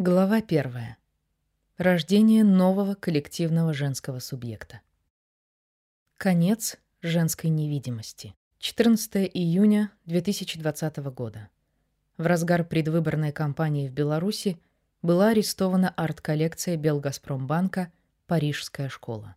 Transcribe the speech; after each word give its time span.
Глава 0.00 0.42
первая. 0.42 0.96
Рождение 1.76 2.44
нового 2.44 2.94
коллективного 2.94 3.74
женского 3.74 4.20
субъекта. 4.20 4.80
Конец 6.16 6.76
женской 7.02 7.50
невидимости. 7.50 8.36
14 8.60 9.28
июня 9.34 9.90
2020 10.04 10.98
года. 10.98 11.48
В 12.16 12.26
разгар 12.26 12.64
предвыборной 12.64 13.32
кампании 13.32 13.88
в 13.88 13.92
Беларуси 13.92 14.60
была 15.02 15.30
арестована 15.30 15.88
арт-коллекция 15.96 16.76
Белгазпромбанка 16.76 17.92
«Парижская 18.28 18.88
школа». 18.88 19.34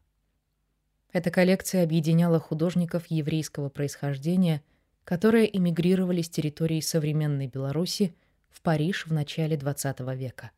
Эта 1.12 1.32
коллекция 1.32 1.82
объединяла 1.84 2.40
художников 2.40 3.08
еврейского 3.08 3.70
происхождения, 3.70 4.62
которые 5.06 5.58
эмигрировали 5.58 6.22
с 6.22 6.30
территории 6.30 6.82
современной 6.82 7.48
Беларуси 7.48 8.14
в 8.52 8.62
Париж 8.62 9.08
в 9.08 9.14
начале 9.14 9.56
XX 9.56 10.16
века. 10.16 10.52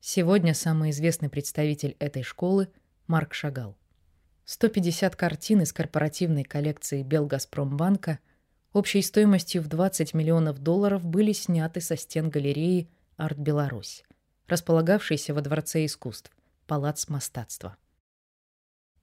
Сегодня 0.00 0.54
самый 0.54 0.90
известный 0.90 1.28
представитель 1.28 1.96
этой 1.98 2.22
школы– 2.22 2.68
Марк 3.06 3.34
Шагал. 3.34 3.76
150 4.44 5.16
картин 5.16 5.62
из 5.62 5.72
корпоративной 5.72 6.44
коллекции 6.44 7.02
Белгазпромбанка 7.02 8.18
общей 8.72 9.02
стоимостью 9.02 9.62
в 9.62 9.68
20 9.68 10.14
миллионов 10.14 10.58
долларов 10.58 11.04
были 11.04 11.32
сняты 11.32 11.80
со 11.80 11.96
стен 11.96 12.30
галереи 12.30 12.88
«Арт 13.16 13.38
Беларусь», 13.38 14.04
располагавшейся 14.46 15.34
во 15.34 15.40
Дворце 15.40 15.84
искусств, 15.84 16.30
Палац 16.66 17.08
мастатства. 17.08 17.76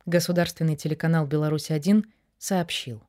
Государственный 0.05 0.75
телеканал 0.75 1.25
«Беларусь-1» 1.25 2.05
сообщил. 2.37 3.03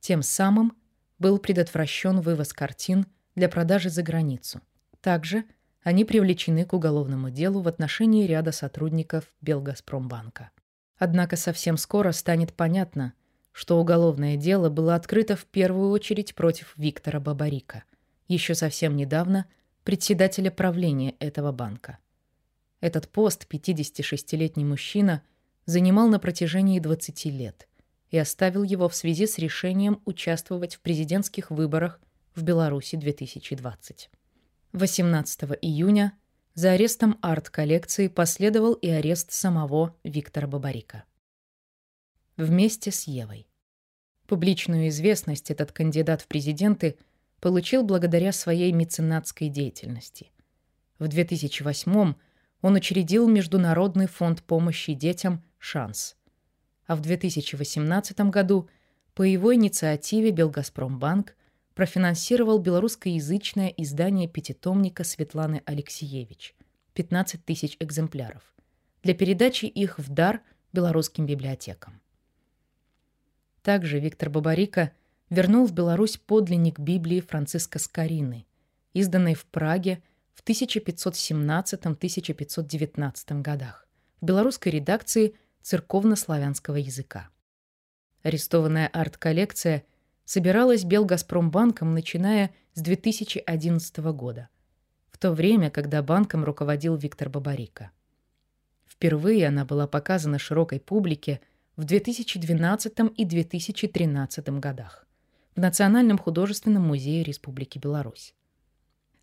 Тем 0.00 0.22
самым 0.22 0.76
был 1.18 1.38
предотвращен 1.38 2.20
вывоз 2.20 2.52
картин 2.52 3.06
для 3.34 3.48
продажи 3.48 3.90
за 3.90 4.02
границу. 4.02 4.60
Также 5.00 5.44
они 5.82 6.04
привлечены 6.04 6.64
к 6.64 6.72
уголовному 6.72 7.30
делу 7.30 7.60
в 7.60 7.68
отношении 7.68 8.26
ряда 8.26 8.52
сотрудников 8.52 9.24
Белгазпромбанка. 9.40 10.50
Однако 10.98 11.36
совсем 11.36 11.76
скоро 11.76 12.12
станет 12.12 12.52
понятно, 12.52 13.14
что 13.50 13.80
уголовное 13.80 14.36
дело 14.36 14.70
было 14.70 14.94
открыто 14.94 15.36
в 15.36 15.44
первую 15.46 15.90
очередь 15.90 16.34
против 16.34 16.74
Виктора 16.76 17.20
Бабарика, 17.20 17.84
еще 18.28 18.54
совсем 18.54 18.96
недавно 18.96 19.46
председателя 19.84 20.50
правления 20.50 21.16
этого 21.18 21.52
банка. 21.52 21.98
Этот 22.80 23.08
пост 23.08 23.46
56-летний 23.50 24.64
мужчина– 24.64 25.22
занимал 25.66 26.08
на 26.08 26.18
протяжении 26.18 26.78
20 26.78 27.24
лет 27.26 27.68
и 28.10 28.18
оставил 28.18 28.62
его 28.62 28.88
в 28.88 28.94
связи 28.94 29.26
с 29.26 29.38
решением 29.38 30.00
участвовать 30.04 30.74
в 30.74 30.80
президентских 30.80 31.50
выборах 31.50 32.00
в 32.34 32.42
Беларуси 32.42 32.96
2020. 32.96 34.10
18 34.72 35.42
июня 35.60 36.18
за 36.54 36.72
арестом 36.72 37.18
арт-коллекции 37.20 38.08
последовал 38.08 38.74
и 38.74 38.88
арест 38.88 39.32
самого 39.32 39.96
Виктора 40.04 40.46
Бабарика. 40.46 41.04
Вместе 42.36 42.90
с 42.90 43.04
Евой. 43.04 43.46
Публичную 44.26 44.88
известность 44.88 45.50
этот 45.50 45.72
кандидат 45.72 46.22
в 46.22 46.26
президенты 46.26 46.96
получил 47.40 47.82
благодаря 47.82 48.32
своей 48.32 48.72
меценатской 48.72 49.48
деятельности. 49.48 50.30
В 50.98 51.08
2008 51.08 52.14
он 52.62 52.74
учредил 52.74 53.28
Международный 53.28 54.06
фонд 54.06 54.42
помощи 54.42 54.94
детям 54.94 55.42
шанс. 55.58 56.16
А 56.86 56.96
в 56.96 57.00
2018 57.00 58.20
году 58.30 58.70
по 59.14 59.22
его 59.22 59.54
инициативе 59.54 60.30
Белгазпромбанк 60.30 61.34
профинансировал 61.74 62.58
белорусскоязычное 62.58 63.68
издание 63.68 64.28
пятитомника 64.28 65.04
Светланы 65.04 65.62
Алексеевич 65.64 66.54
15 66.94 67.44
тысяч 67.44 67.76
экземпляров 67.80 68.42
для 69.02 69.14
передачи 69.14 69.64
их 69.66 69.98
в 69.98 70.10
дар 70.10 70.42
белорусским 70.72 71.26
библиотекам. 71.26 72.00
Также 73.62 73.98
Виктор 74.00 74.30
Бабарика 74.30 74.92
вернул 75.30 75.66
в 75.66 75.72
Беларусь 75.72 76.18
подлинник 76.18 76.78
Библии 76.78 77.20
Франциска 77.20 77.78
Скорины, 77.78 78.46
изданной 78.92 79.34
в 79.34 79.46
Праге 79.46 80.02
в 80.34 80.44
1517-1519 80.44 83.40
годах 83.40 83.88
в 84.20 84.24
белорусской 84.24 84.72
редакции 84.72 85.36
церковно-славянского 85.62 86.76
языка. 86.76 87.30
Арестованная 88.22 88.88
арт-коллекция 88.88 89.84
собиралась 90.24 90.84
Белгазпромбанком, 90.84 91.94
начиная 91.94 92.50
с 92.74 92.80
2011 92.80 93.96
года, 94.12 94.48
в 95.10 95.18
то 95.18 95.32
время, 95.32 95.70
когда 95.70 96.02
банком 96.02 96.44
руководил 96.44 96.96
Виктор 96.96 97.28
Бабарика. 97.28 97.90
Впервые 98.86 99.48
она 99.48 99.64
была 99.64 99.86
показана 99.86 100.38
широкой 100.38 100.80
публике 100.80 101.40
в 101.76 101.84
2012 101.84 102.92
и 103.16 103.24
2013 103.24 104.48
годах 104.60 105.06
в 105.54 105.60
Национальном 105.60 106.18
художественном 106.18 106.82
музее 106.82 107.22
Республики 107.22 107.78
Беларусь. 107.78 108.34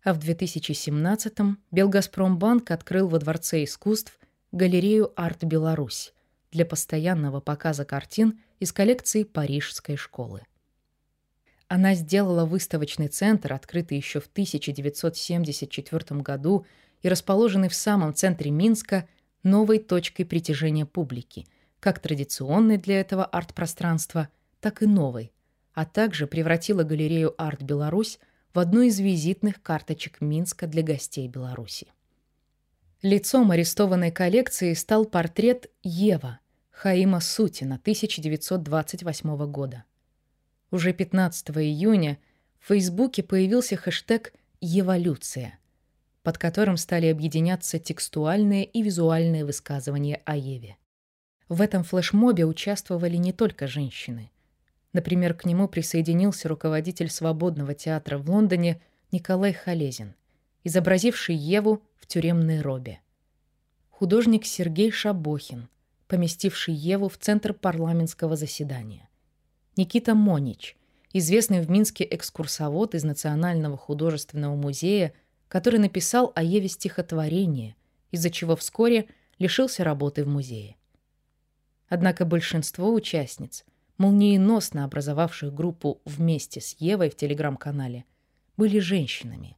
А 0.02 0.14
в 0.14 0.18
2017-м 0.18 1.58
Белгазпромбанк 1.70 2.70
открыл 2.70 3.08
во 3.08 3.18
Дворце 3.18 3.64
искусств 3.64 4.18
галерею 4.52 5.12
«Арт 5.16 5.44
Беларусь», 5.44 6.14
для 6.52 6.64
постоянного 6.64 7.40
показа 7.40 7.84
картин 7.84 8.40
из 8.58 8.72
коллекции 8.72 9.24
Парижской 9.24 9.96
школы. 9.96 10.42
Она 11.70 11.94
сделала 11.94 12.46
выставочный 12.46 13.06
центр, 13.06 13.52
открытый 13.52 13.96
еще 13.96 14.18
в 14.18 14.26
1974 14.26 16.20
году 16.20 16.66
и 17.00 17.08
расположенный 17.08 17.68
в 17.68 17.76
самом 17.76 18.12
центре 18.12 18.50
Минска, 18.50 19.06
новой 19.44 19.78
точкой 19.78 20.24
притяжения 20.24 20.84
публики, 20.84 21.46
как 21.78 22.00
традиционной 22.00 22.76
для 22.76 22.98
этого 22.98 23.24
арт-пространства, 23.24 24.30
так 24.60 24.82
и 24.82 24.86
новой, 24.86 25.30
а 25.72 25.84
также 25.84 26.26
превратила 26.26 26.82
галерею 26.82 27.40
«Арт 27.40 27.62
Беларусь» 27.62 28.18
в 28.52 28.58
одну 28.58 28.80
из 28.80 28.98
визитных 28.98 29.62
карточек 29.62 30.20
Минска 30.20 30.66
для 30.66 30.82
гостей 30.82 31.28
Беларуси. 31.28 31.86
Лицом 33.00 33.52
арестованной 33.52 34.10
коллекции 34.10 34.74
стал 34.74 35.04
портрет 35.04 35.70
Ева 35.84 36.40
Хаима 36.72 37.20
Сутина 37.20 37.76
1928 37.76 39.46
года. 39.46 39.84
Уже 40.70 40.92
15 40.92 41.50
июня 41.50 42.18
в 42.60 42.68
Фейсбуке 42.68 43.22
появился 43.24 43.76
хэштег 43.76 44.32
«Еволюция», 44.60 45.58
под 46.22 46.38
которым 46.38 46.76
стали 46.76 47.06
объединяться 47.06 47.80
текстуальные 47.80 48.64
и 48.64 48.82
визуальные 48.82 49.44
высказывания 49.44 50.22
о 50.24 50.36
Еве. 50.36 50.76
В 51.48 51.60
этом 51.60 51.82
флешмобе 51.82 52.46
участвовали 52.46 53.16
не 53.16 53.32
только 53.32 53.66
женщины. 53.66 54.30
Например, 54.92 55.34
к 55.34 55.44
нему 55.44 55.66
присоединился 55.66 56.48
руководитель 56.48 57.10
свободного 57.10 57.74
театра 57.74 58.18
в 58.18 58.30
Лондоне 58.30 58.80
Николай 59.10 59.52
Халезин, 59.52 60.14
изобразивший 60.62 61.34
Еву 61.34 61.82
в 61.96 62.06
тюремной 62.06 62.60
робе. 62.60 63.00
Художник 63.90 64.46
Сергей 64.46 64.92
Шабохин, 64.92 65.68
поместивший 66.06 66.74
Еву 66.74 67.08
в 67.08 67.18
центр 67.18 67.52
парламентского 67.52 68.36
заседания. 68.36 69.09
Никита 69.76 70.14
Монич, 70.14 70.76
известный 71.12 71.60
в 71.60 71.70
Минске 71.70 72.06
экскурсовод 72.10 72.94
из 72.94 73.04
Национального 73.04 73.76
художественного 73.76 74.56
музея, 74.56 75.12
который 75.48 75.78
написал 75.78 76.32
о 76.34 76.42
Еве 76.42 76.68
стихотворение, 76.68 77.76
из-за 78.10 78.30
чего 78.30 78.56
вскоре 78.56 79.06
лишился 79.38 79.84
работы 79.84 80.24
в 80.24 80.28
музее. 80.28 80.76
Однако 81.88 82.24
большинство 82.24 82.92
участниц, 82.92 83.64
молниеносно 83.98 84.84
образовавших 84.84 85.52
группу 85.52 86.00
«Вместе 86.04 86.60
с 86.60 86.76
Евой» 86.78 87.10
в 87.10 87.16
телеграм-канале, 87.16 88.04
были 88.56 88.78
женщинами. 88.78 89.56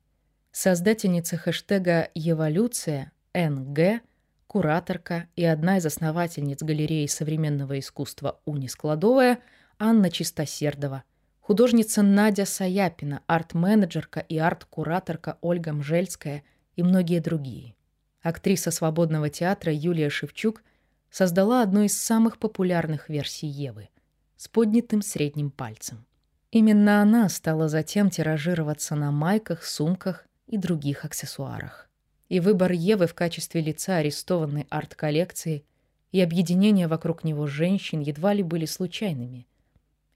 Создательница 0.50 1.36
хэштега 1.36 2.10
«Еволюция» 2.14 3.12
НГ, 3.34 4.02
кураторка 4.46 5.28
и 5.36 5.44
одна 5.44 5.78
из 5.78 5.86
основательниц 5.86 6.62
галереи 6.62 7.06
современного 7.06 7.78
искусства 7.78 8.40
«Уни 8.44 8.68
Складовая» 8.68 9.40
Анна 9.78 10.10
Чистосердова, 10.10 11.04
художница 11.40 12.02
Надя 12.02 12.46
Саяпина, 12.46 13.22
арт-менеджерка 13.26 14.20
и 14.20 14.38
арт-кураторка 14.38 15.38
Ольга 15.40 15.72
Мжельская 15.72 16.42
и 16.76 16.82
многие 16.82 17.20
другие. 17.20 17.74
Актриса 18.22 18.70
свободного 18.70 19.28
театра 19.28 19.72
Юлия 19.72 20.08
Шевчук 20.08 20.62
создала 21.10 21.62
одну 21.62 21.82
из 21.82 21.98
самых 21.98 22.38
популярных 22.38 23.08
версий 23.08 23.48
Евы 23.48 23.88
с 24.36 24.48
поднятым 24.48 25.02
средним 25.02 25.50
пальцем. 25.50 26.06
Именно 26.50 27.00
она 27.00 27.28
стала 27.28 27.68
затем 27.68 28.10
тиражироваться 28.10 28.94
на 28.94 29.10
майках, 29.10 29.64
сумках 29.64 30.26
и 30.46 30.58
других 30.58 31.04
аксессуарах. 31.04 31.88
И 32.28 32.40
выбор 32.40 32.72
Евы 32.72 33.06
в 33.06 33.14
качестве 33.14 33.60
лица 33.60 33.96
арестованной 33.96 34.66
арт-коллекции 34.68 35.64
и 36.12 36.20
объединение 36.20 36.88
вокруг 36.88 37.24
него 37.24 37.46
женщин 37.46 38.00
едва 38.00 38.34
ли 38.34 38.42
были 38.42 38.66
случайными. 38.66 39.46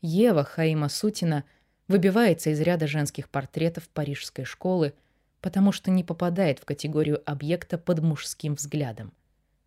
Ева 0.02 0.44
Хаима 0.44 0.88
Сутина 0.88 1.44
выбивается 1.88 2.50
из 2.50 2.60
ряда 2.60 2.86
женских 2.86 3.28
портретов 3.28 3.88
парижской 3.88 4.44
школы, 4.44 4.94
потому 5.40 5.72
что 5.72 5.90
не 5.90 6.04
попадает 6.04 6.58
в 6.58 6.64
категорию 6.64 7.22
объекта 7.24 7.78
под 7.78 8.00
мужским 8.00 8.54
взглядом. 8.54 9.12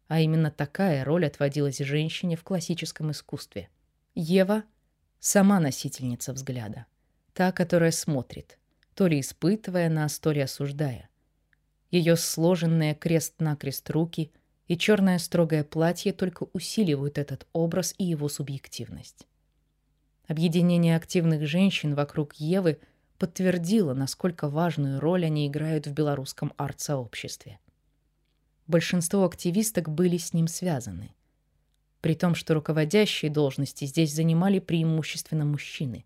А 0.08 0.20
именно 0.20 0.52
такая 0.52 1.06
роль 1.06 1.26
отводилась 1.26 1.78
женщине 1.78 2.36
в 2.36 2.44
классическом 2.44 3.12
искусстве. 3.12 3.70
Ева— 4.16 4.64
сама 5.20 5.60
носительница 5.60 6.34
взгляда, 6.34 6.86
та, 7.34 7.52
которая 7.52 7.92
смотрит, 7.92 8.58
то 8.96 9.08
ли 9.08 9.20
испытывая 9.20 9.90
нас, 9.90 10.20
то 10.20 10.32
ли 10.32 10.42
осуждая. 10.42 11.10
Ее 11.92 12.16
сложенные 12.16 12.96
крест-накрест 12.96 13.90
руки 13.90 14.32
и 14.68 14.78
черное 14.78 15.18
строгое 15.18 15.64
платье 15.64 16.14
только 16.14 16.48
усиливают 16.54 17.18
этот 17.18 17.48
образ 17.54 17.96
и 17.98 18.04
его 18.04 18.30
субъективность. 18.30 19.26
Объединение 20.30 20.96
активных 20.96 21.48
женщин 21.48 21.96
вокруг 21.96 22.36
Евы 22.36 22.78
подтвердило, 23.18 23.96
насколько 23.96 24.48
важную 24.48 25.00
роль 25.00 25.26
они 25.26 25.48
играют 25.48 25.88
в 25.88 25.92
белорусском 25.92 26.54
арт-сообществе. 26.56 27.58
Большинство 28.68 29.26
активисток 29.26 29.90
были 29.90 30.18
с 30.18 30.32
ним 30.34 30.48
связаны. 30.48 31.16
При 32.00 32.14
том, 32.14 32.36
что 32.36 32.54
руководящие 32.54 33.32
должности 33.32 33.86
здесь 33.86 34.14
занимали 34.14 34.60
преимущественно 34.60 35.46
мужчины. 35.46 36.06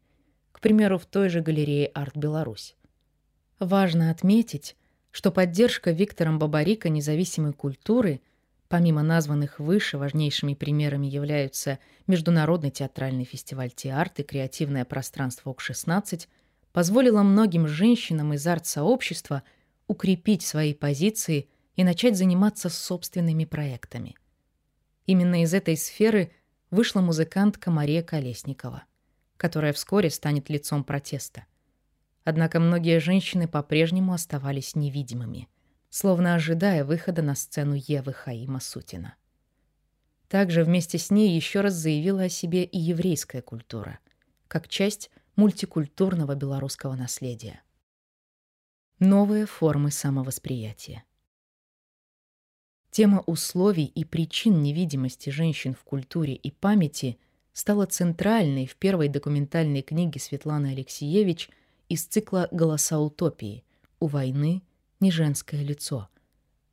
К 0.54 0.62
примеру, 0.62 1.00
в 1.00 1.06
той 1.06 1.28
же 1.28 1.42
галерее 1.42 1.88
«Арт 1.88 2.16
Беларусь». 2.16 2.78
Важно 3.60 4.10
отметить, 4.10 4.78
что 5.12 5.34
поддержка 5.34 5.92
Виктором 5.92 6.40
Бабарика 6.40 6.88
независимой 6.88 7.52
культуры, 7.52 8.22
помимо 8.74 9.04
названных 9.04 9.60
выше, 9.60 10.00
важнейшими 10.00 10.56
примерами 10.56 11.06
являются 11.06 11.78
Международный 12.08 12.72
театральный 12.72 13.24
фестиваль 13.24 13.70
«Теарт» 13.70 14.20
и 14.20 14.24
креативное 14.24 14.84
пространство 14.84 15.52
ОК-16, 15.52 16.28
позволила 16.72 17.22
многим 17.22 17.68
женщинам 17.68 18.34
из 18.34 18.48
арт-сообщества 18.48 19.44
укрепить 19.86 20.42
свои 20.42 20.74
позиции 20.74 21.50
и 21.76 21.84
начать 21.84 22.18
заниматься 22.18 22.68
собственными 22.68 23.46
проектами. 23.46 24.16
Именно 25.06 25.44
из 25.44 25.54
этой 25.54 25.78
сферы 25.78 26.32
вышла 26.72 27.02
музыкантка 27.02 27.70
Мария 27.70 28.02
Колесникова, 28.02 28.86
которая 29.38 29.74
вскоре 29.74 30.10
станет 30.10 30.50
лицом 30.50 30.84
протеста. 30.84 31.46
Однако 32.24 32.60
многие 32.60 33.00
женщины 33.00 33.48
по-прежнему 33.48 34.14
оставались 34.14 34.74
невидимыми, 34.74 35.48
словно 35.94 36.34
ожидая 36.34 36.84
выхода 36.84 37.22
на 37.22 37.36
сцену 37.36 37.76
Евы 37.76 38.14
Хаима 38.14 38.60
Сутина. 38.60 39.16
Также 40.28 40.64
вместе 40.64 40.98
с 40.98 41.12
ней 41.12 41.36
еще 41.36 41.62
раз 41.62 41.76
заявила 41.76 42.24
о 42.24 42.30
себе 42.30 42.64
и 42.64 42.80
еврейская 42.80 43.44
культура, 43.44 44.00
как 44.48 44.68
часть 44.68 45.12
мультикультурного 45.36 46.34
белорусского 46.34 46.96
наследия. 46.96 47.62
Новые 48.98 49.46
формы 49.46 49.92
самовосприятия. 49.92 51.04
Тема 52.90 53.22
условий 53.28 53.86
и 53.86 54.04
причин 54.04 54.64
невидимости 54.64 55.30
женщин 55.30 55.76
в 55.76 55.84
культуре 55.84 56.34
и 56.34 56.50
памяти 56.50 57.20
стала 57.54 57.86
центральной 57.86 58.66
в 58.66 58.78
первой 58.78 59.10
документальной 59.10 59.84
книге 59.84 60.20
Светланы 60.20 60.72
Алексеевич– 60.72 61.52
из 61.88 62.06
цикла 62.06 62.48
«Голоса 62.52 63.00
утопии» 63.00 63.64
«У 64.00 64.08
войны 64.08 64.64
не 65.04 65.12
женское 65.12 65.62
лицо», 65.62 66.10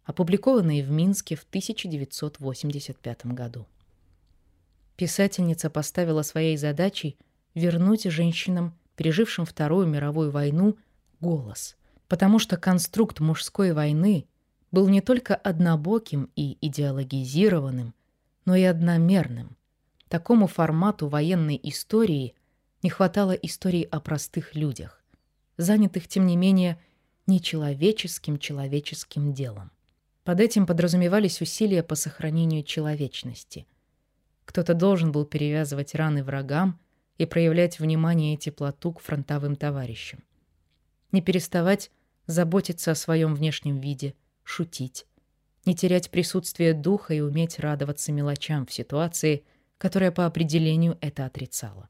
опубликованные 0.05 0.83
в 0.83 0.91
Минске 0.91 1.37
в 1.37 1.43
1985 1.43 3.27
году. 3.27 3.67
Писательница 4.97 5.69
поставила 5.69 6.23
своей 6.23 6.57
задачей 6.57 7.19
вернуть 7.55 8.05
женщинам, 8.05 8.75
пережившим 8.97 9.45
Вторую 9.45 9.87
мировую 9.87 10.31
войну, 10.31 10.79
голос, 11.21 11.77
потому 12.09 12.39
что 12.39 12.57
конструкт 12.57 13.21
мужской 13.21 13.73
войны 13.73 14.27
был 14.73 14.89
не 14.89 15.03
только 15.03 15.35
однобоким 15.35 16.31
и 16.37 16.57
идеологизированным, 16.67 17.95
но 18.47 18.55
и 18.55 18.63
одномерным. 18.63 19.57
Такому 20.09 20.47
формату 20.47 21.09
военной 21.09 21.61
истории 21.63 22.35
не 22.83 22.89
хватало 22.89 23.33
истории 23.33 23.87
о 23.91 24.01
простых 24.01 24.55
людях 24.55 25.01
занятых, 25.61 26.09
тем 26.09 26.27
не 26.27 26.37
менее, 26.37 26.79
нечеловеческим 27.31 28.39
человеческим 28.39 29.33
делом. 29.33 29.71
Под 30.25 30.41
этим 30.41 30.67
подразумевались 30.67 31.41
усилия 31.41 31.83
по 31.83 31.95
сохранению 31.95 32.63
человечности. 32.63 33.67
Кто-то 34.45 34.75
должен 34.75 35.13
был 35.13 35.25
перевязывать 35.25 35.95
раны 35.95 36.23
врагам 36.23 36.79
и 37.17 37.25
проявлять 37.25 37.79
внимание 37.79 38.35
и 38.35 38.37
теплоту 38.37 38.93
к 38.93 39.01
фронтовым 39.01 39.57
товарищам. 39.57 40.23
Не 41.13 41.23
переставать 41.23 41.91
заботиться 42.27 42.91
о 42.91 42.97
своем 42.97 43.35
внешнем 43.35 43.81
виде, 43.81 44.15
шутить, 44.43 45.07
не 45.65 45.75
терять 45.75 46.11
присутствие 46.11 46.75
духа 46.75 47.15
и 47.15 47.21
уметь 47.21 47.59
радоваться 47.59 48.13
мелочам 48.13 48.67
в 48.67 48.73
ситуации, 48.73 49.45
которая 49.79 50.11
по 50.11 50.27
определению 50.27 50.99
это 51.01 51.27
отрицала. 51.27 51.89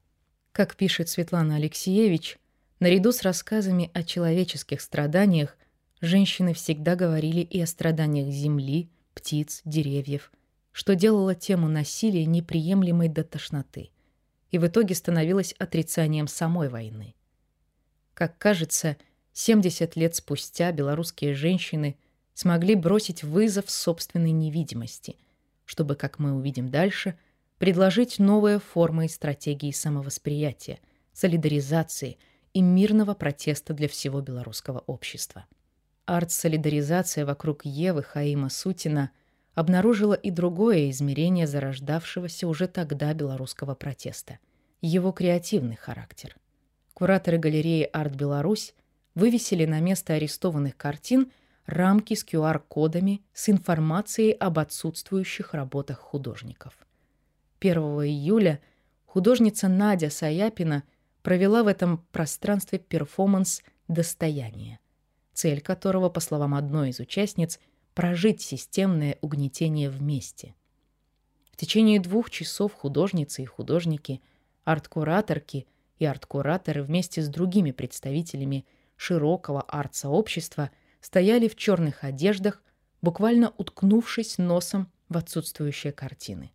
Как 0.52 0.76
пишет 0.76 1.08
Светлана 1.08 1.56
Алексеевич, 1.56 2.38
Наряду 2.80 3.12
с 3.12 3.20
рассказами 3.20 3.90
о 3.92 4.02
человеческих 4.02 4.80
страданиях 4.80 5.58
женщины 6.00 6.54
всегда 6.54 6.96
говорили 6.96 7.42
и 7.42 7.60
о 7.60 7.66
страданиях 7.66 8.32
земли, 8.32 8.88
птиц, 9.12 9.60
деревьев, 9.66 10.32
что 10.72 10.94
делало 10.94 11.34
тему 11.34 11.68
насилия 11.68 12.24
неприемлемой 12.24 13.08
до 13.08 13.22
тошноты 13.22 13.90
и 14.50 14.58
в 14.58 14.66
итоге 14.66 14.94
становилось 14.94 15.52
отрицанием 15.58 16.26
самой 16.26 16.70
войны. 16.70 17.14
Как 18.14 18.38
кажется, 18.38 18.96
70 19.34 19.94
лет 19.96 20.16
спустя 20.16 20.72
белорусские 20.72 21.34
женщины 21.34 21.96
смогли 22.32 22.74
бросить 22.76 23.22
вызов 23.22 23.70
собственной 23.70 24.32
невидимости, 24.32 25.16
чтобы, 25.66 25.96
как 25.96 26.18
мы 26.18 26.32
увидим 26.32 26.70
дальше, 26.70 27.16
предложить 27.58 28.18
новые 28.18 28.58
формы 28.58 29.04
и 29.04 29.08
стратегии 29.08 29.70
самовосприятия, 29.70 30.78
солидаризации– 31.12 32.16
и 32.52 32.62
мирного 32.62 33.14
протеста 33.14 33.74
для 33.74 33.88
всего 33.88 34.20
белорусского 34.20 34.80
общества. 34.86 35.46
Арт-солидаризация 36.06 37.24
вокруг 37.24 37.64
Евы 37.64 38.02
Хаима 38.02 38.48
Сутина 38.48 39.10
обнаружила 39.54 40.14
и 40.14 40.30
другое 40.30 40.90
измерение 40.90 41.46
зарождавшегося 41.46 42.48
уже 42.48 42.66
тогда 42.66 43.14
белорусского 43.14 43.74
протеста– 43.74 44.38
его 44.82 45.12
креативный 45.12 45.76
характер. 45.76 46.36
Кураторы 46.94 47.38
галереи 47.38 47.82
«Арт 47.84 48.14
Беларусь» 48.14 48.74
вывесили 49.14 49.66
на 49.66 49.80
место 49.80 50.14
арестованных 50.14 50.76
картин 50.76 51.30
рамки 51.66 52.14
с 52.14 52.24
QR-кодами 52.24 53.22
с 53.32 53.48
информацией 53.48 54.32
об 54.32 54.58
отсутствующих 54.58 55.54
работах 55.54 55.98
художников. 55.98 56.74
1 57.60 57.76
июля 57.78 58.60
художница 59.04 59.68
Надя 59.68 60.10
Саяпина– 60.10 60.82
провела 61.22 61.62
в 61.62 61.66
этом 61.66 61.98
пространстве 62.12 62.78
перформанс 62.78 63.62
«Достояние», 63.88 64.78
цель 65.32 65.60
которого, 65.60 66.08
по 66.08 66.20
словам 66.20 66.54
одной 66.54 66.90
из 66.90 67.00
участниц, 67.00 67.60
прожить 67.94 68.40
системное 68.40 69.18
угнетение 69.20 69.90
вместе. 69.90 70.54
В 71.52 71.56
течение 71.56 72.00
двух 72.00 72.30
часов 72.30 72.72
художницы 72.72 73.42
и 73.42 73.46
художники, 73.46 74.22
арт-кураторки 74.64 75.66
и 75.98 76.04
арт-кураторы 76.04 76.82
вместе 76.82 77.20
с 77.20 77.28
другими 77.28 77.72
представителями 77.72 78.64
широкого 78.96 79.62
арт-сообщества 79.62 80.70
стояли 81.00 81.48
в 81.48 81.56
черных 81.56 82.04
одеждах, 82.04 82.62
буквально 83.02 83.52
уткнувшись 83.58 84.38
носом 84.38 84.90
в 85.08 85.16
отсутствующие 85.16 85.92
картины. 85.92 86.52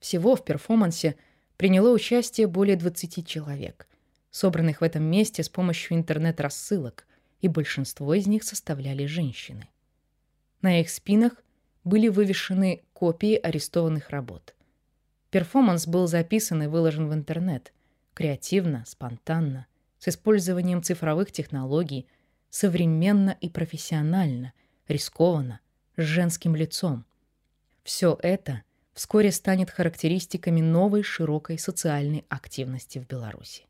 Всего 0.00 0.34
в 0.34 0.44
перформансе– 0.44 1.16
приняло 1.62 1.90
участие 1.92 2.48
более 2.48 2.74
20 2.74 3.24
человек, 3.24 3.86
собранных 4.32 4.80
в 4.80 4.82
этом 4.82 5.04
месте 5.04 5.44
с 5.44 5.48
помощью 5.48 5.96
интернет-рассылок, 5.96 7.06
и 7.40 7.46
большинство 7.46 8.14
из 8.14 8.26
них 8.26 8.42
составляли 8.42 9.06
женщины. 9.06 9.68
На 10.60 10.80
их 10.80 10.90
спинах 10.90 11.34
были 11.84 12.08
вывешены 12.08 12.82
копии 12.92 13.36
арестованных 13.36 14.10
работ. 14.10 14.56
Перформанс 15.30 15.86
был 15.86 16.08
записан 16.08 16.64
и 16.64 16.66
выложен 16.66 17.08
в 17.08 17.14
интернет, 17.14 17.72
креативно, 18.12 18.82
спонтанно, 18.84 19.68
с 20.00 20.08
использованием 20.08 20.82
цифровых 20.82 21.30
технологий, 21.30 22.08
современно 22.50 23.36
и 23.40 23.48
профессионально, 23.48 24.52
рискованно, 24.88 25.60
с 25.96 26.02
женским 26.02 26.56
лицом. 26.56 27.04
Все 27.84 28.18
это— 28.20 28.64
вскоре 28.92 29.32
станет 29.32 29.70
характеристиками 29.70 30.60
новой 30.60 31.02
широкой 31.02 31.58
социальной 31.58 32.24
активности 32.28 32.98
в 32.98 33.06
Беларуси. 33.06 33.66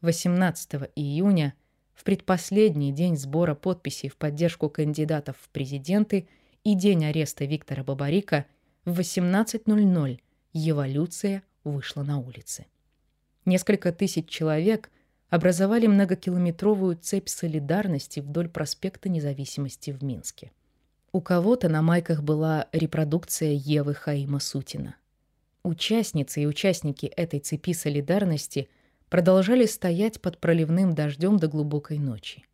18 0.00 0.90
июня, 0.96 1.54
в 1.94 2.04
предпоследний 2.04 2.90
день 2.90 3.16
сбора 3.16 3.54
подписей 3.54 4.08
в 4.08 4.16
поддержку 4.16 4.68
кандидатов 4.68 5.36
в 5.40 5.48
президенты 5.50 6.28
и 6.64 6.74
день 6.74 7.04
ареста 7.04 7.44
Виктора 7.44 7.84
Бабарика, 7.84 8.46
в 8.84 8.98
18.00 8.98 10.20
«Эволюция» 10.54 11.42
вышла 11.62 12.02
на 12.02 12.18
улицы. 12.18 12.66
Несколько 13.44 13.92
тысяч 13.92 14.28
человек 14.28 14.90
образовали 15.30 15.86
многокилометровую 15.86 16.96
цепь 16.96 17.28
солидарности 17.28 18.20
вдоль 18.20 18.48
проспекта 18.48 19.08
Независимости 19.08 19.90
в 19.90 20.02
Минске. 20.02 20.52
У 21.14 21.20
кого-то 21.20 21.68
на 21.68 21.82
майках 21.82 22.22
была 22.22 22.68
репродукция 22.72 23.52
Евы 23.52 23.92
Хаима 23.92 24.40
Сутина. 24.40 24.96
Участницы 25.62 26.40
и 26.42 26.46
участники 26.46 27.04
этой 27.04 27.38
цепи 27.38 27.74
солидарности 27.74 28.70
продолжали 29.10 29.66
стоять 29.66 30.22
под 30.22 30.38
проливным 30.38 30.94
дождем 30.94 31.36
до 31.36 31.48
глубокой 31.48 31.98
ночи. 31.98 32.46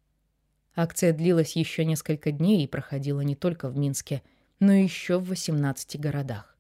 Акция 0.74 1.12
длилась 1.12 1.54
еще 1.54 1.84
несколько 1.84 2.32
дней 2.32 2.64
и 2.64 2.66
проходила 2.66 3.20
не 3.20 3.36
только 3.36 3.68
в 3.68 3.78
Минске, 3.78 4.24
но 4.58 4.72
еще 4.72 5.20
в 5.20 5.28
18 5.28 6.00
городах. 6.00 6.56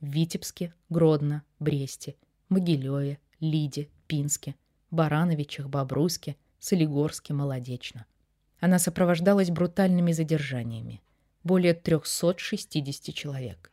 В 0.00 0.06
Витебске, 0.06 0.74
Гродно, 0.88 1.44
Бресте, 1.60 2.16
Могилеве, 2.48 3.20
Лиде, 3.38 3.88
Пинске, 4.08 4.56
Барановичах, 4.90 5.68
Бобруйске, 5.68 6.36
Солигорске, 6.58 7.34
Молодечно. 7.34 8.04
Она 8.58 8.80
сопровождалась 8.80 9.50
брутальными 9.50 10.10
задержаниями. 10.10 11.02
Более 11.46 11.74
360 11.74 13.14
человек. 13.14 13.70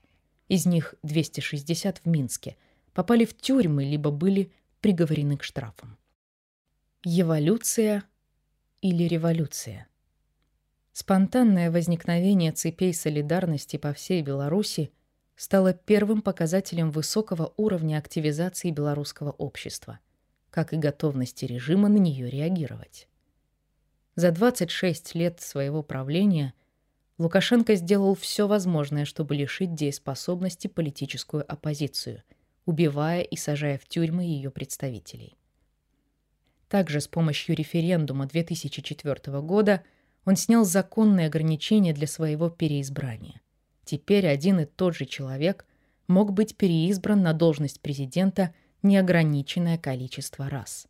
Из 0.48 0.68
них 0.68 0.94
260 1.02 2.02
в 2.04 2.06
Минске 2.06 2.56
попали 2.94 3.26
в 3.26 3.36
тюрьмы 3.36 3.84
либо 3.84 4.12
были 4.12 4.52
приговорены 4.80 5.38
к 5.38 5.44
штрафам. 5.44 5.98
Эволюция 7.04 8.04
или 8.82 9.06
революция? 9.06 9.88
Спонтанное 10.92 11.72
возникновение 11.72 12.52
цепей 12.52 12.94
солидарности 12.94 13.78
по 13.78 13.92
всей 13.92 14.22
Беларуси 14.22 14.92
стало 15.36 15.74
первым 15.74 16.22
показателем 16.22 16.92
высокого 16.92 17.56
уровня 17.58 17.98
активизации 17.98 18.70
белорусского 18.70 19.32
общества, 19.32 20.00
как 20.52 20.74
и 20.74 20.78
готовности 20.78 21.46
режима 21.46 21.90
на 21.90 21.98
нее 21.98 22.30
реагировать. 22.30 23.08
За 24.14 24.30
26 24.30 25.16
лет 25.16 25.42
своего 25.42 25.82
правления 25.82 26.54
Лукашенко 27.18 27.76
сделал 27.76 28.16
все 28.16 28.48
возможное, 28.48 29.06
чтобы 29.06 29.36
лишить 29.36 29.76
дееспособности 29.76 30.68
политическую 30.68 31.50
оппозицию, 31.52 32.24
убивая 32.66 33.22
и 33.22 33.36
сажая 33.36 33.78
в 33.78 33.86
тюрьмы 33.88 34.24
ее 34.24 34.50
представителей. 34.50 35.38
Также 36.70 37.02
с 37.02 37.08
помощью 37.08 37.56
референдума 37.56 38.26
2004 38.26 39.42
года 39.42 39.84
он 40.26 40.36
снял 40.36 40.66
законные 40.66 41.28
ограничения 41.28 41.94
для 41.94 42.08
своего 42.08 42.50
переизбрания. 42.50 43.42
Теперь 43.86 44.28
один 44.28 44.62
и 44.62 44.66
тот 44.66 44.96
же 44.96 45.06
человек 45.06 45.68
мог 46.08 46.34
быть 46.34 46.58
переизбран 46.58 47.22
на 47.22 47.34
должность 47.34 47.80
президента 47.82 48.56
неограниченное 48.82 49.78
количество 49.78 50.50
раз. 50.50 50.88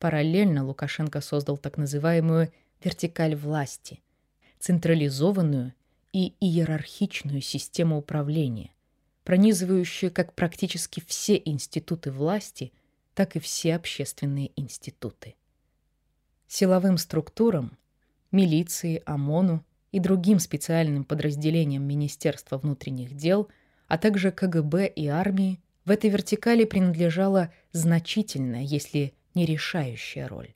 Параллельно 0.00 0.64
Лукашенко 0.64 1.20
создал 1.20 1.56
так 1.56 1.76
называемую 1.76 2.50
вертикаль 2.82 3.36
власти, 3.36 4.00
централизованную 4.60 5.74
и 6.12 6.34
иерархичную 6.40 7.40
систему 7.40 7.98
управления, 7.98 8.70
пронизывающую 9.24 10.12
как 10.12 10.34
практически 10.34 11.02
все 11.06 11.40
институты 11.44 12.12
власти, 12.12 12.72
так 13.14 13.36
и 13.36 13.40
все 13.40 13.74
общественные 13.74 14.52
институты. 14.56 15.34
Силовым 16.46 16.98
структурам, 16.98 17.76
милиции, 18.30 19.02
ОМОНу 19.06 19.64
и 19.92 19.98
другим 19.98 20.38
специальным 20.38 21.04
подразделениям 21.04 21.82
Министерства 21.82 22.58
внутренних 22.58 23.16
дел, 23.16 23.48
а 23.88 23.98
также 23.98 24.30
КГБ 24.30 24.86
и 24.88 25.06
армии, 25.06 25.60
в 25.84 25.90
этой 25.90 26.10
вертикали 26.10 26.64
принадлежала 26.64 27.52
значительная, 27.72 28.62
если 28.62 29.14
не 29.34 29.46
решающая 29.46 30.28
роль. 30.28 30.54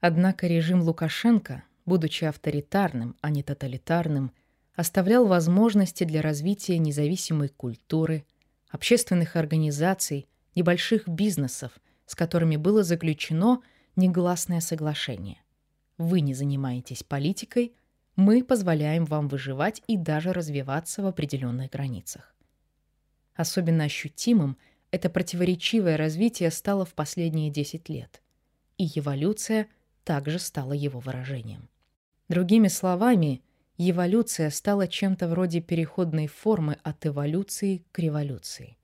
Однако 0.00 0.46
режим 0.46 0.82
Лукашенко, 0.82 1.64
будучи 1.88 2.24
авторитарным, 2.24 3.16
а 3.20 3.30
не 3.30 3.42
тоталитарным, 3.42 4.30
оставлял 4.74 5.26
возможности 5.26 6.04
для 6.04 6.22
развития 6.22 6.78
независимой 6.78 7.48
культуры, 7.48 8.24
общественных 8.68 9.34
организаций, 9.34 10.28
небольших 10.54 11.08
бизнесов, 11.08 11.72
с 12.06 12.14
которыми 12.14 12.56
было 12.56 12.84
заключено 12.84 13.60
негласное 13.96 14.60
соглашение. 14.60 15.42
Вы 15.96 16.20
не 16.20 16.34
занимаетесь 16.34 17.02
политикой, 17.02 17.74
мы 18.14 18.44
позволяем 18.44 19.04
вам 19.04 19.28
выживать 19.28 19.82
и 19.86 19.96
даже 19.96 20.32
развиваться 20.32 21.02
в 21.02 21.06
определенных 21.06 21.70
границах. 21.70 22.34
Особенно 23.34 23.84
ощутимым 23.84 24.56
это 24.90 25.10
противоречивое 25.10 25.96
развитие 25.96 26.50
стало 26.50 26.84
в 26.84 26.94
последние 26.94 27.50
10 27.50 27.88
лет, 27.88 28.22
и 28.76 28.86
эволюция 28.98 29.68
также 30.04 30.38
стала 30.38 30.72
его 30.72 31.00
выражением. 31.00 31.68
Другими 32.28 32.68
словами, 32.68 33.42
эволюция 33.78 34.50
стала 34.50 34.86
чем-то 34.86 35.28
вроде 35.28 35.60
переходной 35.60 36.26
формы 36.26 36.76
от 36.82 37.06
эволюции 37.06 37.82
к 37.90 37.98
революции. 37.98 38.76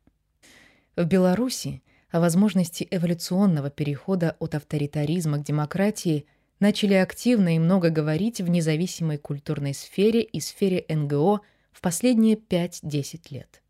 В 0.96 1.04
Беларуси 1.04 1.82
о 2.10 2.20
возможности 2.20 2.86
эволюционного 2.90 3.70
перехода 3.70 4.36
от 4.38 4.54
авторитаризма 4.54 5.38
к 5.38 5.44
демократии 5.44 6.26
начали 6.60 6.94
активно 6.94 7.56
и 7.56 7.58
много 7.58 7.90
говорить 7.90 8.40
в 8.40 8.48
независимой 8.48 9.18
культурной 9.18 9.74
сфере 9.74 10.22
и 10.22 10.40
сфере 10.40 10.84
НГО 10.88 11.40
в 11.72 11.80
последние 11.80 12.36
5-10 12.36 13.20
лет. 13.30 13.62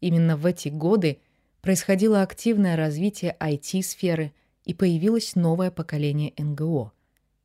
Именно 0.00 0.36
в 0.36 0.46
эти 0.46 0.68
годы 0.68 1.18
происходило 1.62 2.22
активное 2.22 2.76
развитие 2.76 3.34
IT-сферы 3.40 4.32
и 4.64 4.74
появилось 4.74 5.34
новое 5.34 5.70
поколение 5.70 6.34
НГО, 6.36 6.92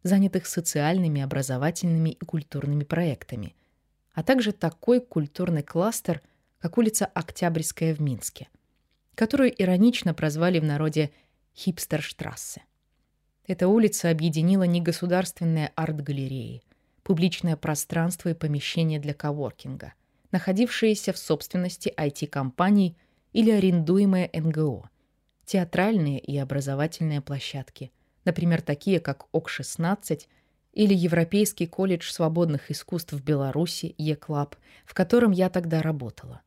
занятых 0.04 0.46
социальными, 0.46 1.22
образовательными 1.22 2.12
и 2.12 2.26
культурными 2.26 2.84
проектами, 2.84 3.56
а 4.14 4.24
также 4.24 4.52
такой 4.52 5.00
культурный 5.02 5.64
кластер, 5.64 6.22
как 6.60 6.78
улица 6.78 7.06
Октябрьская 7.06 7.96
в 7.96 8.02
Минске, 8.02 8.48
которую 9.16 9.54
иронично 9.62 10.14
прозвали 10.14 10.60
в 10.60 10.64
народе 10.64 11.12
«Хипстерштрассе». 11.56 12.64
Эта 13.46 13.68
улица 13.68 14.10
объединила 14.10 14.64
негосударственные 14.64 15.72
арт-галереи, 15.76 16.64
публичное 17.04 17.58
пространство 17.58 18.30
и 18.30 18.34
помещение 18.34 19.00
для 19.00 19.14
коворкинга, 19.14 19.94
находившиеся 20.32 21.12
в 21.12 21.18
собственности 21.18 21.94
IT-компаний 21.96 22.96
или 23.34 23.52
арендуемые 23.52 24.30
НГО, 24.34 24.90
театральные 25.46 26.20
и 26.20 26.38
образовательные 26.38 27.22
площадки, 27.22 27.92
например, 28.26 28.62
такие 28.62 29.00
как 29.00 29.28
ОК-16 29.32 30.28
или 30.74 30.94
Европейский 30.94 31.68
колледж 31.68 32.12
свободных 32.12 32.72
искусств 32.72 33.14
в 33.14 33.24
Беларуси 33.24 33.94
ЕКЛАБ, 33.98 34.56
в 34.86 34.94
котором 34.94 35.32
я 35.32 35.50
тогда 35.50 35.82
работала, 35.82 36.42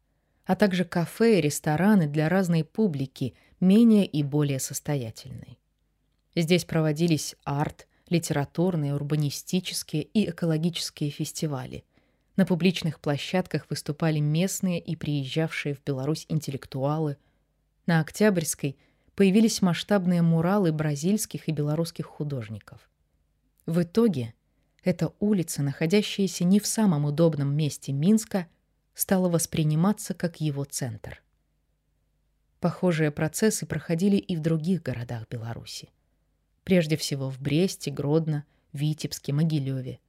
а 0.45 0.57
также 0.57 0.85
кафе 0.85 1.39
и 1.39 1.41
рестораны 1.41 2.07
для 2.07 2.29
разной 2.29 2.65
публики, 2.65 3.35
менее 3.61 4.05
и 4.05 4.23
более 4.23 4.59
состоятельной. 4.59 5.59
Здесь 6.35 6.65
проводились 6.65 7.37
арт, 7.45 7.87
литературные, 8.09 8.95
урбанистические 8.95 10.03
и 10.03 10.29
экологические 10.31 11.11
фестивали. 11.11 11.85
На 12.37 12.45
публичных 12.45 13.01
площадках 13.01 13.67
выступали 13.71 14.19
местные 14.19 14.79
и 14.79 14.95
приезжавшие 14.95 15.75
в 15.75 15.83
Беларусь 15.83 16.27
интеллектуалы. 16.29 17.17
На 17.87 18.01
Октябрьской 18.01 18.77
появились 19.17 19.63
масштабные 19.63 20.23
муралы 20.23 20.73
бразильских 20.73 21.49
и 21.49 21.53
белорусских 21.53 22.07
художников. 22.07 22.89
В 23.67 23.83
итоге 23.83 24.35
эта 24.85 25.13
улица, 25.19 25.63
находящаяся 25.65 26.45
не 26.45 26.61
в 26.61 26.67
самом 26.69 27.05
удобном 27.05 27.57
месте 27.57 27.93
Минска, 27.93 28.47
стала 28.95 29.29
восприниматься 29.29 30.15
как 30.15 30.41
его 30.41 30.63
центр. 30.63 31.21
Похожие 32.61 33.11
процессы 33.11 33.67
проходили 33.67 34.17
и 34.17 34.37
в 34.37 34.41
других 34.41 34.83
городах 34.85 35.27
Беларуси 35.29 35.91
прежде 36.67 36.97
всего 36.97 37.31
в 37.31 37.41
Бресте, 37.41 37.93
Гродно, 37.93 38.45
Витебске, 38.73 39.33
Могилеве. 39.33 40.01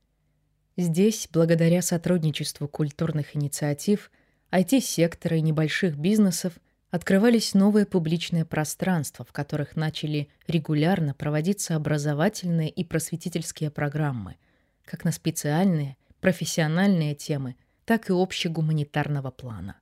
Здесь, 0.75 1.29
благодаря 1.31 1.83
сотрудничеству 1.83 2.67
культурных 2.67 3.35
инициатив, 3.35 4.11
IT-сектора 4.51 5.37
и 5.37 5.41
небольших 5.41 5.95
бизнесов 5.97 6.53
открывались 6.89 7.53
новые 7.53 7.85
публичные 7.85 8.45
пространства, 8.45 9.25
в 9.25 9.31
которых 9.31 9.75
начали 9.75 10.29
регулярно 10.47 11.13
проводиться 11.13 11.75
образовательные 11.75 12.69
и 12.69 12.83
просветительские 12.83 13.71
программы, 13.71 14.35
как 14.85 15.03
на 15.03 15.11
специальные, 15.11 15.97
профессиональные 16.21 17.15
темы, 17.15 17.55
так 17.85 18.09
и 18.09 18.13
общегуманитарного 18.13 19.31
плана. 19.31 19.79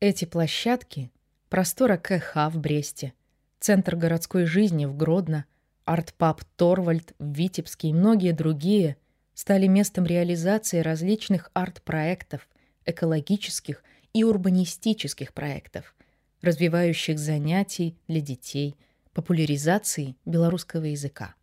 Эти 0.00 0.24
площадки– 0.24 1.10
простора 1.48 1.96
КХ 1.96 2.48
в 2.50 2.58
Бресте, 2.58 3.14
Центр 3.60 3.94
городской 3.94 4.44
жизни 4.44 4.86
в 4.86 4.96
Гродно, 4.96 5.44
Артпаб 5.84 6.42
Торвальд, 6.56 7.14
Витебский 7.18 7.90
и 7.90 7.92
многие 7.92 8.32
другие 8.32 8.96
стали 9.34 9.66
местом 9.66 10.04
реализации 10.04 10.80
различных 10.80 11.50
арт-проектов, 11.54 12.48
экологических 12.84 13.82
и 14.12 14.24
урбанистических 14.24 15.32
проектов, 15.32 15.94
развивающих 16.42 17.18
занятий 17.18 17.96
для 18.08 18.20
детей, 18.20 18.76
популяризации 19.12 20.16
белорусского 20.24 20.84
языка. 20.84 21.34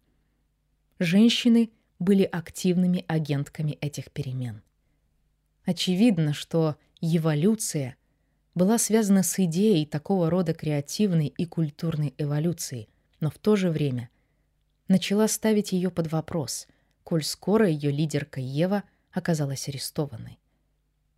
Женщины 1.00 1.72
были 1.98 2.24
активными 2.24 3.06
агентками 3.08 3.72
этих 3.82 4.12
перемен. 4.12 4.62
Очевидно, 5.66 6.34
что 6.34 6.76
эволюция 7.02 7.96
была 8.56 8.78
связана 8.78 9.24
с 9.24 9.40
идеей 9.40 9.86
такого 9.86 10.30
рода 10.30 10.54
креативной 10.54 11.28
и 11.28 11.46
культурной 11.46 12.14
эволюции, 12.18 12.90
но 13.20 13.30
в 13.30 13.38
то 13.38 13.56
же 13.56 13.70
время 13.70 14.10
начала 14.88 15.28
ставить 15.28 15.72
ее 15.72 15.92
под 15.92 16.12
вопрос, 16.12 16.68
коль 17.04 17.24
скоро 17.24 17.70
ее 17.70 17.92
лидерка 17.92 18.42
Ева 18.42 18.84
оказалась 19.12 19.68
арестованной. 19.70 20.40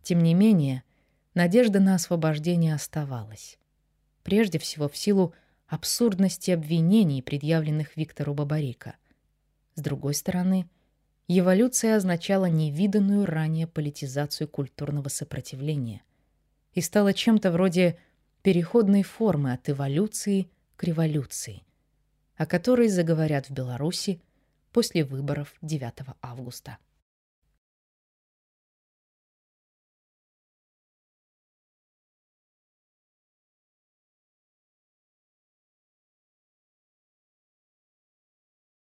Тем 0.02 0.22
не 0.22 0.34
менее, 0.34 0.82
надежда 1.34 1.80
на 1.80 1.94
освобождение 1.94 2.74
оставалась. 2.74 3.58
Прежде 4.22 4.58
всего 4.58 4.88
в 4.88 4.96
силу 4.96 5.34
абсурдности 5.66 6.50
обвинений, 6.50 7.22
предъявленных 7.22 7.96
Виктору 7.96 8.34
Бабарика. 8.34 8.96
С 9.74 9.80
другой 9.80 10.14
стороны, 10.14 10.68
эволюция 11.28 11.96
означала 11.96 12.46
невиданную 12.46 13.24
ранее 13.26 13.66
политизацию 13.66 14.48
культурного 14.48 15.08
сопротивления 15.08 16.02
и 16.74 16.80
стала 16.80 17.14
чем-то 17.14 17.50
вроде 17.50 17.98
переходной 18.42 19.02
формы 19.02 19.52
от 19.52 19.68
эволюции 19.70 20.48
к 20.76 20.84
революции, 20.84 21.62
о 22.36 22.46
которой 22.46 22.88
заговорят 22.88 23.46
в 23.46 23.52
Беларуси 23.52 24.20
после 24.72 25.04
выборов 25.04 25.54
9 25.62 25.92
августа. 26.20 26.78